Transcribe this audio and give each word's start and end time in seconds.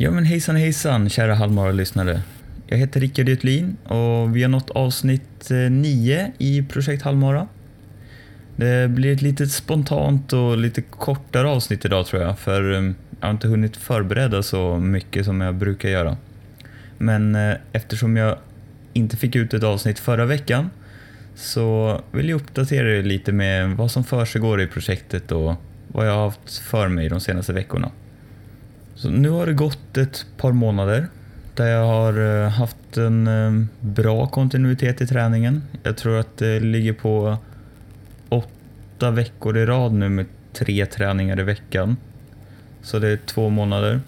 Ja 0.00 0.10
men 0.10 0.24
hejsan 0.24 0.56
hejsan 0.56 1.08
kära 1.08 1.34
Halvmara-lyssnare. 1.34 2.22
Jag 2.66 2.78
heter 2.78 3.00
Rickard 3.00 3.28
Jutlin 3.28 3.76
och 3.84 4.36
vi 4.36 4.42
har 4.42 4.48
nått 4.48 4.70
avsnitt 4.70 5.50
eh, 5.50 5.56
9 5.56 6.32
i 6.38 6.62
Projekt 6.62 7.02
Halvmara. 7.02 7.48
Det 8.56 8.90
blir 8.90 9.12
ett 9.12 9.22
lite 9.22 9.46
spontant 9.46 10.32
och 10.32 10.58
lite 10.58 10.82
kortare 10.82 11.48
avsnitt 11.48 11.84
idag 11.84 12.06
tror 12.06 12.22
jag 12.22 12.38
för 12.38 12.72
eh, 12.72 12.82
jag 13.20 13.26
har 13.26 13.30
inte 13.30 13.48
hunnit 13.48 13.76
förbereda 13.76 14.42
så 14.42 14.76
mycket 14.76 15.24
som 15.24 15.40
jag 15.40 15.54
brukar 15.54 15.88
göra. 15.88 16.16
Men 16.98 17.34
eh, 17.34 17.54
eftersom 17.72 18.16
jag 18.16 18.38
inte 18.92 19.16
fick 19.16 19.36
ut 19.36 19.54
ett 19.54 19.64
avsnitt 19.64 19.98
förra 19.98 20.24
veckan 20.24 20.70
så 21.34 22.00
vill 22.10 22.28
jag 22.28 22.36
uppdatera 22.36 22.98
er 22.98 23.02
lite 23.02 23.32
med 23.32 23.70
vad 23.70 23.90
som 23.90 24.04
försiggår 24.04 24.60
i 24.60 24.66
projektet 24.66 25.32
och 25.32 25.54
vad 25.88 26.08
jag 26.08 26.12
har 26.12 26.24
haft 26.24 26.58
för 26.58 26.88
mig 26.88 27.08
de 27.08 27.20
senaste 27.20 27.52
veckorna. 27.52 27.90
Så 28.98 29.10
nu 29.10 29.30
har 29.30 29.46
det 29.46 29.52
gått 29.52 29.87
ett 29.98 30.26
par 30.36 30.52
månader 30.52 31.06
där 31.54 31.66
jag 31.66 31.86
har 31.86 32.44
eh, 32.44 32.48
haft 32.48 32.96
en 32.96 33.26
eh, 33.26 33.64
bra 33.80 34.26
kontinuitet 34.26 35.00
i 35.00 35.06
träningen. 35.06 35.62
Jag 35.82 35.96
tror 35.96 36.18
att 36.18 36.36
det 36.36 36.60
ligger 36.60 36.92
på 36.92 37.36
åtta 38.28 39.10
veckor 39.10 39.56
i 39.56 39.66
rad 39.66 39.92
nu 39.92 40.08
med 40.08 40.26
tre 40.52 40.86
träningar 40.86 41.40
i 41.40 41.42
veckan. 41.42 41.96
Så 42.82 42.98
det 42.98 43.08
är 43.08 43.16
två 43.16 43.48
månader. 43.48 44.00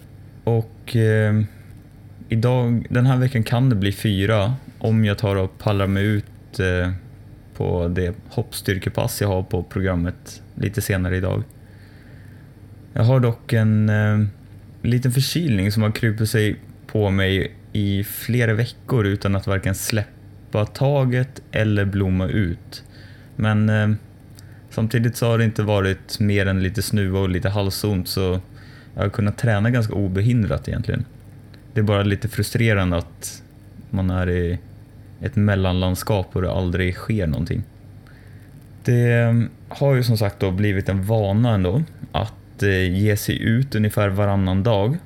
Och 0.44 0.96
eh, 0.96 1.42
idag, 2.28 2.86
den 2.90 3.06
här 3.06 3.16
veckan 3.16 3.42
kan 3.42 3.70
det 3.70 3.76
bli 3.76 3.92
fyra 3.92 4.54
om 4.78 5.04
jag 5.04 5.18
tar 5.18 5.36
och 5.36 5.58
pallar 5.58 5.86
mig 5.86 6.04
ut 6.04 6.60
eh, 6.60 6.92
på 7.56 7.88
det 7.88 8.14
hoppstyrkepass 8.28 9.20
jag 9.20 9.28
har 9.28 9.42
på 9.42 9.62
programmet 9.62 10.42
lite 10.54 10.80
senare 10.80 11.16
idag. 11.16 11.42
Jag 12.92 13.02
har 13.02 13.20
dock 13.20 13.52
en 13.52 13.88
eh, 13.88 14.26
liten 14.82 15.12
förkylning 15.12 15.72
som 15.72 15.82
har 15.82 15.90
krupit 15.90 16.30
sig 16.30 16.56
på 16.86 17.10
mig 17.10 17.54
i 17.72 18.04
flera 18.04 18.54
veckor 18.54 19.06
utan 19.06 19.36
att 19.36 19.46
varken 19.46 19.74
släppa 19.74 20.66
taget 20.66 21.42
eller 21.52 21.84
blomma 21.84 22.26
ut. 22.26 22.84
Men 23.36 23.68
eh, 23.68 23.90
samtidigt 24.70 25.16
så 25.16 25.26
har 25.26 25.38
det 25.38 25.44
inte 25.44 25.62
varit 25.62 26.20
mer 26.20 26.46
än 26.46 26.62
lite 26.62 26.82
snuva 26.82 27.18
och 27.18 27.28
lite 27.28 27.48
halsont 27.48 28.08
så 28.08 28.40
jag 28.94 29.02
har 29.02 29.10
kunnat 29.10 29.38
träna 29.38 29.70
ganska 29.70 29.94
obehindrat 29.94 30.68
egentligen. 30.68 31.04
Det 31.74 31.80
är 31.80 31.84
bara 31.84 32.02
lite 32.02 32.28
frustrerande 32.28 32.96
att 32.96 33.42
man 33.90 34.10
är 34.10 34.30
i 34.30 34.58
ett 35.20 35.36
mellanlandskap 35.36 36.36
och 36.36 36.42
det 36.42 36.52
aldrig 36.52 36.94
sker 36.94 37.26
någonting. 37.26 37.62
Det 38.84 39.12
eh, 39.12 39.34
har 39.68 39.94
ju 39.94 40.02
som 40.02 40.18
sagt 40.18 40.40
då 40.40 40.50
blivit 40.50 40.88
en 40.88 41.02
vana 41.02 41.54
ändå 41.54 41.82
att 42.12 42.34
att 42.60 42.64
eh, 42.64 42.98
ge 42.98 43.16
sig 43.16 43.42
ut 43.42 43.74
ungefär 43.74 44.08
varannan 44.08 44.62
dag. 44.62 44.98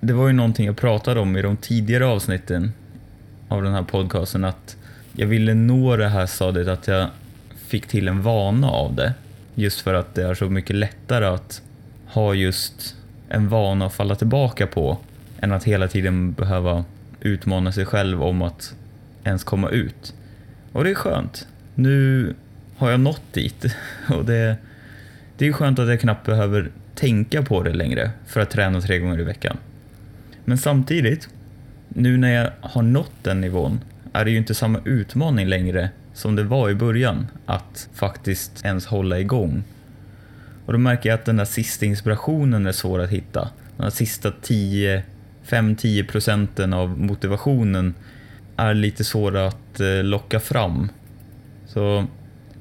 Det 0.00 0.12
var 0.12 0.26
ju 0.26 0.32
någonting 0.32 0.66
jag 0.66 0.76
pratade 0.76 1.20
om 1.20 1.36
i 1.36 1.42
de 1.42 1.56
tidigare 1.56 2.06
avsnitten 2.06 2.72
av 3.48 3.62
den 3.62 3.72
här 3.72 3.82
podcasten 3.82 4.44
att 4.44 4.76
jag 5.12 5.26
ville 5.26 5.54
nå 5.54 5.96
det 5.96 6.08
här 6.08 6.26
stadiet 6.26 6.68
att 6.68 6.88
jag 6.88 7.08
fick 7.66 7.86
till 7.86 8.08
en 8.08 8.22
vana 8.22 8.70
av 8.70 8.94
det. 8.94 9.14
Just 9.54 9.80
för 9.80 9.94
att 9.94 10.14
det 10.14 10.22
är 10.22 10.34
så 10.34 10.50
mycket 10.50 10.76
lättare 10.76 11.24
att 11.24 11.62
ha 12.06 12.34
just 12.34 12.96
en 13.28 13.48
vana 13.48 13.86
att 13.86 13.94
falla 13.94 14.14
tillbaka 14.14 14.66
på 14.66 14.98
än 15.40 15.52
att 15.52 15.64
hela 15.64 15.88
tiden 15.88 16.32
behöva 16.32 16.84
utmana 17.20 17.72
sig 17.72 17.84
själv 17.84 18.22
om 18.22 18.42
att 18.42 18.74
ens 19.24 19.44
komma 19.44 19.68
ut. 19.68 20.14
Och 20.72 20.84
det 20.84 20.90
är 20.90 20.94
skönt. 20.94 21.46
Nu 21.74 22.34
har 22.76 22.90
jag 22.90 23.00
nått 23.00 23.32
dit 23.32 23.64
och 24.08 24.24
det, 24.24 24.56
det 25.38 25.46
är 25.46 25.52
skönt 25.52 25.78
att 25.78 25.88
jag 25.88 26.00
knappt 26.00 26.26
behöver 26.26 26.70
tänka 26.94 27.42
på 27.42 27.62
det 27.62 27.72
längre 27.72 28.10
för 28.26 28.40
att 28.40 28.50
träna 28.50 28.80
tre 28.80 28.98
gånger 28.98 29.20
i 29.20 29.24
veckan. 29.24 29.56
Men 30.44 30.58
samtidigt, 30.58 31.28
nu 31.88 32.16
när 32.16 32.32
jag 32.32 32.50
har 32.60 32.82
nått 32.82 33.12
den 33.22 33.40
nivån 33.40 33.80
är 34.12 34.24
det 34.24 34.30
ju 34.30 34.36
inte 34.36 34.54
samma 34.54 34.80
utmaning 34.84 35.46
längre 35.46 35.90
som 36.14 36.36
det 36.36 36.42
var 36.42 36.70
i 36.70 36.74
början 36.74 37.26
att 37.46 37.88
faktiskt 37.94 38.64
ens 38.64 38.86
hålla 38.86 39.20
igång. 39.20 39.64
Och 40.66 40.72
då 40.72 40.78
märker 40.78 41.08
jag 41.08 41.18
att 41.18 41.24
den 41.24 41.36
där 41.36 41.44
sista 41.44 41.86
inspirationen 41.86 42.66
är 42.66 42.72
svår 42.72 42.98
att 42.98 43.10
hitta. 43.10 43.50
De 43.76 43.90
sista 43.90 44.30
5-10 44.30 46.06
procenten 46.06 46.72
av 46.72 47.00
motivationen 47.00 47.94
är 48.56 48.74
lite 48.74 49.04
svåra 49.04 49.46
att 49.46 49.80
eh, 49.80 50.04
locka 50.04 50.40
fram. 50.40 50.88
Så 51.66 52.06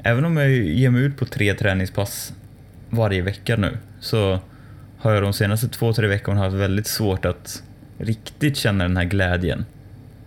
även 0.04 0.26
om 0.26 0.38
jag 0.38 0.52
ger 0.52 0.90
mig 0.90 1.02
ut 1.02 1.18
på 1.18 1.26
tre 1.26 1.54
träningspass 1.54 2.34
varje 2.96 3.22
vecka 3.22 3.56
nu 3.56 3.78
så 4.00 4.40
har 4.98 5.12
jag 5.12 5.24
de 5.24 5.34
senaste 5.34 5.68
två, 5.68 5.94
tre 5.94 6.08
veckorna 6.08 6.40
haft 6.40 6.56
väldigt 6.56 6.88
svårt 6.88 7.26
att 7.26 7.64
riktigt 7.98 8.58
känna 8.58 8.84
den 8.84 8.98
här 8.98 9.04
glädjen. 9.06 9.66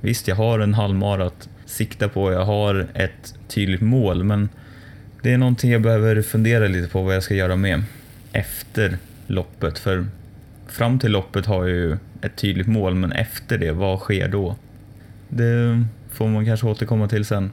Visst, 0.01 0.29
jag 0.29 0.37
har 0.37 0.59
en 0.59 0.75
halvmara 0.75 1.27
att 1.27 1.49
sikta 1.67 2.09
på, 2.09 2.33
jag 2.33 2.45
har 2.45 2.87
ett 2.95 3.35
tydligt 3.49 3.81
mål, 3.81 4.25
men 4.25 4.49
det 5.23 5.33
är 5.33 5.39
någonting 5.39 5.71
jag 5.71 5.83
behöver 5.83 6.23
fundera 6.23 6.69
lite 6.69 6.89
på 6.89 7.03
vad 7.03 7.15
jag 7.15 7.23
ska 7.23 7.35
göra 7.35 7.57
med 7.57 7.83
efter 8.33 8.99
loppet. 9.27 9.79
För 9.79 10.07
fram 10.67 10.99
till 10.99 11.11
loppet 11.11 11.47
har 11.47 11.67
jag 11.67 11.77
ju 11.77 11.97
ett 12.23 12.37
tydligt 12.37 12.67
mål, 12.67 12.95
men 12.95 13.13
efter 13.13 13.59
det, 13.59 13.73
vad 13.73 13.99
sker 13.99 14.29
då? 14.29 14.57
Det 15.29 15.85
får 16.13 16.29
man 16.29 16.47
kanske 16.47 16.67
återkomma 16.67 17.09
till 17.09 17.25
sen. 17.25 17.53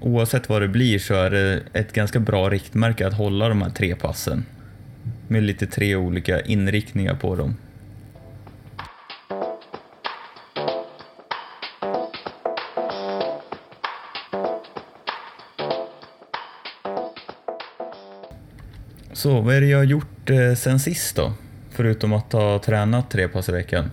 Oavsett 0.00 0.48
vad 0.48 0.62
det 0.62 0.68
blir 0.68 0.98
så 0.98 1.14
är 1.14 1.30
det 1.30 1.62
ett 1.72 1.92
ganska 1.92 2.20
bra 2.20 2.50
riktmärke 2.50 3.06
att 3.06 3.14
hålla 3.14 3.48
de 3.48 3.62
här 3.62 3.70
tre 3.70 3.94
passen. 3.94 4.44
Med 5.28 5.42
lite 5.42 5.66
tre 5.66 5.96
olika 5.96 6.40
inriktningar 6.40 7.14
på 7.14 7.36
dem. 7.36 7.56
Så 19.12 19.40
vad 19.40 19.54
är 19.54 19.60
det 19.60 19.66
jag 19.66 19.78
har 19.78 19.84
gjort 19.84 20.30
eh, 20.30 20.54
sen 20.54 20.80
sist 20.80 21.16
då? 21.16 21.32
Förutom 21.70 22.12
att 22.12 22.32
ha 22.32 22.58
tränat 22.58 23.10
tre 23.10 23.28
pass 23.28 23.48
i 23.48 23.52
veckan. 23.52 23.90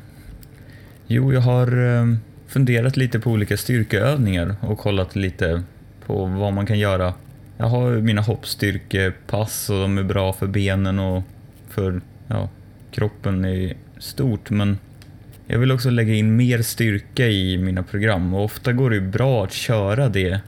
Jo, 1.07 1.33
jag 1.33 1.41
har 1.41 1.97
eh, 1.97 2.15
funderat 2.47 2.97
lite 2.97 3.19
på 3.19 3.31
olika 3.31 3.57
styrkeövningar 3.57 4.55
och 4.61 4.79
kollat 4.79 5.15
lite 5.15 5.63
på 6.05 6.25
vad 6.25 6.53
man 6.53 6.65
kan 6.65 6.79
göra. 6.79 7.13
Jag 7.57 7.65
har 7.65 7.91
mina 7.91 8.21
hoppstyrkepass 8.21 9.69
och 9.69 9.75
de 9.75 9.97
är 9.97 10.03
bra 10.03 10.33
för 10.33 10.47
benen 10.47 10.99
och 10.99 11.23
för 11.69 12.01
ja, 12.27 12.49
kroppen 12.91 13.45
i 13.45 13.73
stort 13.97 14.49
men 14.49 14.77
jag 15.47 15.59
vill 15.59 15.71
också 15.71 15.89
lägga 15.89 16.13
in 16.13 16.35
mer 16.35 16.61
styrka 16.61 17.27
i 17.27 17.57
mina 17.57 17.83
program 17.83 18.33
och 18.33 18.43
ofta 18.43 18.73
går 18.73 18.89
det 18.89 19.01
bra 19.01 19.43
att 19.43 19.53
köra 19.53 20.09
det 20.09 20.41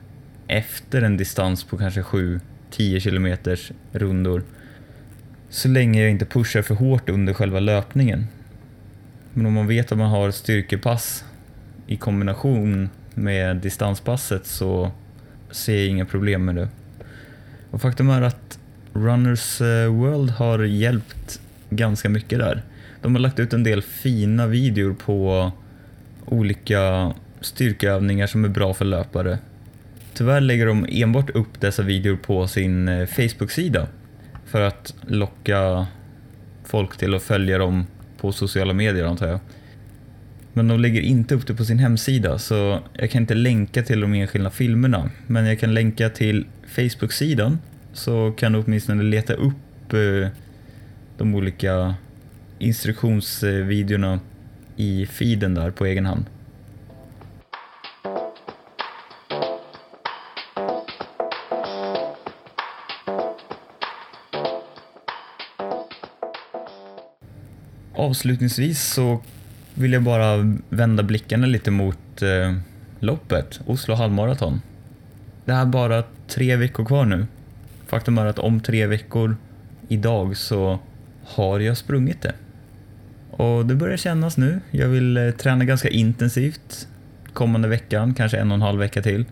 efter 0.48 1.02
en 1.02 1.18
distans 1.18 1.63
på 1.63 1.78
kanske 1.78 2.01
7-10 2.01 2.40
kilometers 3.00 3.72
rundor. 3.92 4.44
Så 5.50 5.68
länge 5.68 6.01
jag 6.01 6.12
inte 6.12 6.25
pushar 6.25 6.62
för 6.62 6.75
hårt 6.75 7.10
under 7.10 7.34
själva 7.34 7.60
löpningen. 7.60 8.28
Men 9.34 9.46
om 9.46 9.54
man 9.54 9.68
vet 9.68 9.92
att 9.92 9.98
man 9.98 10.10
har 10.10 10.31
styrkepass 10.31 11.25
i 11.88 11.98
kombination 11.98 12.90
med 13.13 13.58
distanspasset 13.58 14.46
så 14.46 14.92
ser 15.51 15.77
jag 15.77 15.88
inga 15.88 16.06
problem 16.06 16.45
med 16.45 16.56
det. 16.56 16.68
Och 17.71 17.81
faktum 17.81 18.09
är 18.09 18.21
att 18.21 18.59
Runners 18.94 19.62
eh, 19.62 19.88
World 19.94 20.30
har 20.30 20.59
hjälpt 20.59 21.39
ganska 21.69 22.09
mycket 22.09 22.39
där. 22.39 22.62
De 23.01 23.15
har 23.15 23.19
lagt 23.19 23.39
ut 23.39 23.53
en 23.53 23.63
del 23.63 23.81
fina 23.81 24.47
videor 24.47 24.94
på 24.94 25.51
olika 26.25 27.13
styrkeövningar 27.42 28.27
som 28.27 28.45
är 28.45 28.50
bra 28.50 28.74
för 28.74 28.86
löpare. 28.86 29.39
Tyvärr 30.13 30.42
lägger 30.42 30.65
de 30.65 30.86
enbart 30.89 31.30
upp 31.30 31.62
dessa 31.62 31.83
videor 31.83 32.15
på 32.15 32.48
sin 32.48 32.88
eh, 32.88 33.06
Facebook-sida 33.06 33.88
för 34.45 34.62
att 34.62 34.94
locka 35.07 35.88
folk 36.63 36.98
till 36.98 37.15
att 37.15 37.24
följa 37.24 37.57
dem 37.57 37.88
på 38.18 38.31
sociala 38.31 38.74
medier 38.74 39.06
antar 39.06 39.27
jag. 39.27 39.39
Men 40.57 40.68
de 40.68 40.80
lägger 40.80 41.02
inte 41.02 41.36
upp 41.36 41.48
det 41.48 41.54
på 41.54 41.66
sin 41.66 41.80
hemsida 41.80 42.40
så 42.40 42.80
jag 42.94 43.12
kan 43.12 43.22
inte 43.22 43.34
länka 43.34 43.84
till 43.84 44.00
de 44.00 44.13
enskilda 44.13 44.50
filmerna. 44.50 45.12
Men 45.28 45.46
jag 45.46 45.60
kan 45.60 45.74
länka 45.74 46.10
till 46.10 46.46
Facebook-sidan 46.68 47.60
så 47.94 48.31
kan 48.31 48.52
du 48.54 48.60
åtminstone 48.60 49.04
leta 49.04 49.34
upp 49.34 49.94
eh, 49.94 50.30
de 51.18 51.36
olika 51.36 51.96
instruktionsvideorna 52.60 54.19
i 54.75 55.06
feeden 55.06 55.54
där 55.54 55.72
på 55.72 55.86
egen 55.86 56.06
hand. 56.06 56.25
Avslutningsvis 67.94 68.94
så 68.94 69.22
vill 69.75 69.94
jag 69.94 70.04
bara 70.04 70.57
vända 70.69 71.04
blickarna 71.04 71.48
lite 71.48 71.72
mot 71.72 72.22
eh, 72.22 72.56
loppet, 73.00 73.60
Oslo 73.66 73.95
halvmaraton. 73.95 74.62
Det 75.45 75.51
är 75.51 75.66
bara 75.66 76.04
tre 76.27 76.56
veckor 76.56 76.86
kvar 76.86 77.06
nu. 77.06 77.27
Faktum 77.88 78.18
är 78.18 78.25
att 78.25 78.39
om 78.39 78.60
tre 78.60 78.88
veckor 78.88 79.38
idag 79.88 80.38
så 80.38 80.80
har 81.25 81.60
jag 81.60 81.77
sprungit 81.77 82.22
det. 82.22 82.33
Och 83.31 83.66
det 83.66 83.75
börjar 83.75 83.98
kännas 83.98 84.38
nu. 84.38 84.60
Jag 84.72 84.88
vill 84.88 85.18
eh, 85.18 85.31
träna 85.31 85.66
ganska 85.66 85.89
intensivt 85.89 86.88
kommande 87.33 87.68
veckan, 87.68 88.13
kanske 88.13 88.38
en 88.38 88.51
och 88.51 88.56
en 88.56 88.62
halv 88.62 88.80
vecka 88.80 89.01
till. 89.01 89.25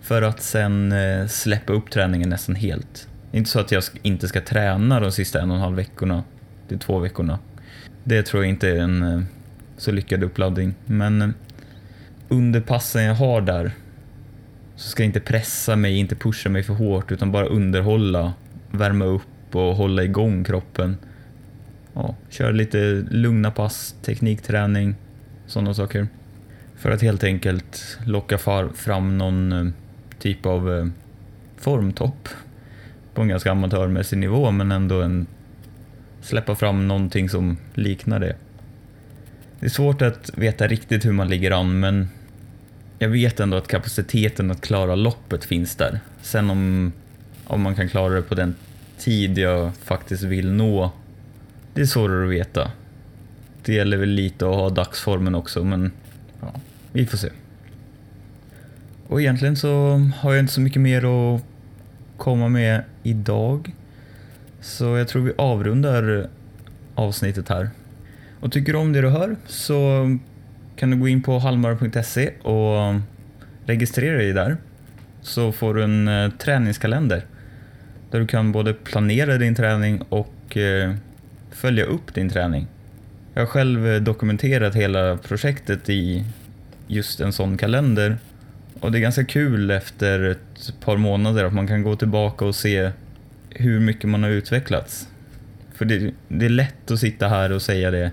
För 0.00 0.22
att 0.22 0.42
sen 0.42 0.92
eh, 0.92 1.26
släppa 1.26 1.72
upp 1.72 1.90
träningen 1.90 2.28
nästan 2.28 2.54
helt. 2.54 3.08
Inte 3.32 3.50
så 3.50 3.60
att 3.60 3.72
jag 3.72 3.82
inte 4.02 4.28
ska 4.28 4.40
träna 4.40 5.00
de 5.00 5.12
sista 5.12 5.40
en 5.40 5.50
och 5.50 5.56
en 5.56 5.62
halv 5.62 5.76
veckorna 5.76 6.24
de 6.68 6.78
två 6.78 6.98
veckorna. 6.98 7.38
Det 8.04 8.22
tror 8.22 8.42
jag 8.42 8.50
inte 8.50 8.68
är 8.68 8.76
en 8.76 9.02
eh, 9.02 9.22
så 9.76 9.92
lyckad 9.92 10.24
uppladdning. 10.24 10.74
Men 10.86 11.22
eh, 11.22 11.28
under 12.28 12.60
passen 12.60 13.04
jag 13.04 13.14
har 13.14 13.40
där 13.40 13.72
så 14.76 14.88
ska 14.88 15.02
jag 15.02 15.08
inte 15.08 15.20
pressa 15.20 15.76
mig, 15.76 15.96
inte 15.96 16.16
pusha 16.16 16.48
mig 16.48 16.62
för 16.62 16.74
hårt 16.74 17.12
utan 17.12 17.32
bara 17.32 17.46
underhålla, 17.46 18.32
värma 18.70 19.04
upp 19.04 19.54
och 19.54 19.76
hålla 19.76 20.04
igång 20.04 20.44
kroppen. 20.44 20.96
Ja, 21.94 22.14
köra 22.28 22.50
lite 22.50 23.04
lugna 23.10 23.50
pass, 23.50 23.94
teknikträning, 24.02 24.94
sådana 25.46 25.74
saker. 25.74 26.08
För 26.76 26.90
att 26.90 27.02
helt 27.02 27.24
enkelt 27.24 27.98
locka 28.06 28.38
fram 28.74 29.18
någon 29.18 29.52
eh, 29.52 29.72
typ 30.18 30.46
av 30.46 30.72
eh, 30.72 30.86
formtopp 31.56 32.28
på 33.14 33.22
en 33.22 33.28
ganska 33.28 33.50
amatörmässig 33.50 34.18
nivå 34.18 34.50
men 34.50 34.72
ändå 34.72 35.02
en 35.02 35.26
släppa 36.20 36.54
fram 36.54 36.88
någonting 36.88 37.28
som 37.28 37.56
liknar 37.74 38.20
det. 38.20 38.36
Det 39.64 39.68
är 39.68 39.70
svårt 39.70 40.02
att 40.02 40.30
veta 40.34 40.66
riktigt 40.66 41.04
hur 41.04 41.12
man 41.12 41.28
ligger 41.28 41.50
an 41.50 41.80
men 41.80 42.08
jag 42.98 43.08
vet 43.08 43.40
ändå 43.40 43.56
att 43.56 43.68
kapaciteten 43.68 44.50
att 44.50 44.60
klara 44.60 44.94
loppet 44.94 45.44
finns 45.44 45.76
där. 45.76 46.00
Sen 46.22 46.50
om, 46.50 46.92
om 47.44 47.60
man 47.60 47.74
kan 47.74 47.88
klara 47.88 48.14
det 48.14 48.22
på 48.22 48.34
den 48.34 48.54
tid 48.98 49.38
jag 49.38 49.74
faktiskt 49.76 50.22
vill 50.22 50.52
nå, 50.52 50.92
det 51.74 51.80
är 51.80 51.86
svårare 51.86 52.24
att 52.24 52.32
veta. 52.32 52.70
Det 53.64 53.74
gäller 53.74 53.96
väl 53.96 54.08
lite 54.08 54.48
att 54.48 54.54
ha 54.54 54.70
dagsformen 54.70 55.34
också, 55.34 55.64
men 55.64 55.92
ja, 56.40 56.52
vi 56.92 57.06
får 57.06 57.18
se. 57.18 57.30
Och 59.06 59.20
egentligen 59.20 59.56
så 59.56 60.00
har 60.18 60.32
jag 60.32 60.40
inte 60.40 60.52
så 60.52 60.60
mycket 60.60 60.82
mer 60.82 61.34
att 61.34 61.42
komma 62.16 62.48
med 62.48 62.82
idag. 63.02 63.74
Så 64.60 64.96
jag 64.96 65.08
tror 65.08 65.22
vi 65.22 65.32
avrundar 65.36 66.28
avsnittet 66.94 67.48
här. 67.48 67.70
Och 68.44 68.52
tycker 68.52 68.72
du 68.72 68.78
om 68.78 68.92
det 68.92 69.00
du 69.00 69.08
hör 69.08 69.36
så 69.46 70.10
kan 70.76 70.90
du 70.90 70.96
gå 70.96 71.08
in 71.08 71.22
på 71.22 71.38
halmar.se 71.38 72.30
och 72.42 73.00
registrera 73.66 74.16
dig 74.16 74.32
där. 74.32 74.56
Så 75.22 75.52
får 75.52 75.74
du 75.74 75.84
en 75.84 76.08
eh, 76.08 76.30
träningskalender 76.30 77.24
där 78.10 78.20
du 78.20 78.26
kan 78.26 78.52
både 78.52 78.74
planera 78.74 79.38
din 79.38 79.54
träning 79.54 80.02
och 80.08 80.56
eh, 80.56 80.94
följa 81.50 81.84
upp 81.84 82.14
din 82.14 82.28
träning. 82.28 82.66
Jag 83.34 83.42
har 83.42 83.46
själv 83.46 83.86
eh, 83.86 84.00
dokumenterat 84.00 84.74
hela 84.74 85.16
projektet 85.16 85.90
i 85.90 86.24
just 86.86 87.20
en 87.20 87.32
sån 87.32 87.56
kalender 87.56 88.18
och 88.80 88.92
det 88.92 88.98
är 88.98 89.02
ganska 89.02 89.24
kul 89.24 89.70
efter 89.70 90.20
ett 90.20 90.74
par 90.80 90.96
månader 90.96 91.44
att 91.44 91.54
man 91.54 91.66
kan 91.66 91.82
gå 91.82 91.96
tillbaka 91.96 92.44
och 92.44 92.54
se 92.54 92.90
hur 93.50 93.80
mycket 93.80 94.10
man 94.10 94.22
har 94.22 94.30
utvecklats. 94.30 95.08
För 95.74 95.84
det, 95.84 96.12
det 96.28 96.44
är 96.44 96.50
lätt 96.50 96.90
att 96.90 96.98
sitta 96.98 97.28
här 97.28 97.52
och 97.52 97.62
säga 97.62 97.90
det 97.90 98.10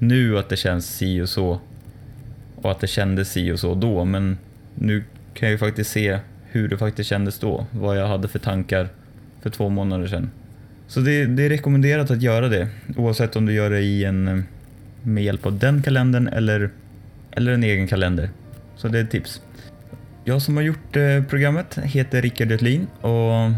nu 0.00 0.38
att 0.38 0.48
det 0.48 0.56
känns 0.56 0.96
si 0.96 1.20
och 1.20 1.28
så 1.28 1.60
och 2.56 2.70
att 2.70 2.80
det 2.80 2.86
kändes 2.86 3.32
si 3.32 3.52
och 3.52 3.60
så 3.60 3.74
då, 3.74 4.04
men 4.04 4.38
nu 4.74 5.04
kan 5.34 5.46
jag 5.48 5.52
ju 5.52 5.58
faktiskt 5.58 5.90
se 5.90 6.18
hur 6.44 6.68
det 6.68 6.78
faktiskt 6.78 7.10
kändes 7.10 7.38
då, 7.38 7.66
vad 7.70 7.98
jag 7.98 8.06
hade 8.06 8.28
för 8.28 8.38
tankar 8.38 8.88
för 9.42 9.50
två 9.50 9.68
månader 9.68 10.06
sedan. 10.06 10.30
Så 10.86 11.00
det, 11.00 11.26
det 11.26 11.42
är 11.42 11.48
rekommenderat 11.48 12.10
att 12.10 12.22
göra 12.22 12.48
det, 12.48 12.68
oavsett 12.96 13.36
om 13.36 13.46
du 13.46 13.52
gör 13.52 13.70
det 13.70 13.80
i 13.80 14.04
en, 14.04 14.28
eh, 14.28 14.44
med 15.02 15.24
hjälp 15.24 15.46
av 15.46 15.58
den 15.58 15.82
kalendern 15.82 16.28
eller, 16.28 16.70
eller 17.30 17.52
en 17.52 17.64
egen 17.64 17.88
kalender. 17.88 18.30
Så 18.76 18.88
det 18.88 18.98
är 18.98 19.04
ett 19.04 19.10
tips. 19.10 19.42
Jag 20.24 20.42
som 20.42 20.56
har 20.56 20.62
gjort 20.62 20.96
eh, 20.96 21.24
programmet 21.28 21.78
heter 21.82 22.22
Rickard 22.22 22.50
Götlin 22.50 22.86
och 23.00 23.50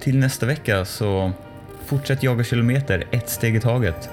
till 0.00 0.18
nästa 0.18 0.46
vecka 0.46 0.84
så 0.84 1.32
fortsätt 1.86 2.22
jaga 2.22 2.44
kilometer 2.44 3.04
ett 3.10 3.28
steg 3.28 3.56
i 3.56 3.60
taget. 3.60 4.10